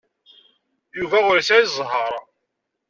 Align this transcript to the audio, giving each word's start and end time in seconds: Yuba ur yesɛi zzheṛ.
Yuba 0.97 1.17
ur 1.29 1.37
yesɛi 1.37 1.63
zzheṛ. 1.69 2.13